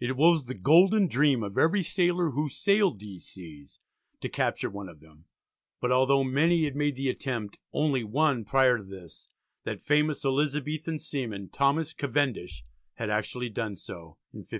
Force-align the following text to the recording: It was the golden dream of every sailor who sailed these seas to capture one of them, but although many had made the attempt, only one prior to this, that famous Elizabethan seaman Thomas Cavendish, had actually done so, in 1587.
It 0.00 0.16
was 0.16 0.46
the 0.46 0.56
golden 0.56 1.06
dream 1.06 1.44
of 1.44 1.56
every 1.56 1.84
sailor 1.84 2.30
who 2.30 2.48
sailed 2.48 2.98
these 2.98 3.26
seas 3.28 3.78
to 4.18 4.28
capture 4.28 4.68
one 4.68 4.88
of 4.88 4.98
them, 4.98 5.26
but 5.80 5.92
although 5.92 6.24
many 6.24 6.64
had 6.64 6.74
made 6.74 6.96
the 6.96 7.08
attempt, 7.08 7.60
only 7.72 8.02
one 8.02 8.44
prior 8.44 8.78
to 8.78 8.82
this, 8.82 9.28
that 9.62 9.80
famous 9.80 10.24
Elizabethan 10.24 10.98
seaman 10.98 11.48
Thomas 11.48 11.92
Cavendish, 11.92 12.64
had 12.94 13.08
actually 13.08 13.50
done 13.50 13.76
so, 13.76 14.18
in 14.32 14.40
1587. 14.40 14.48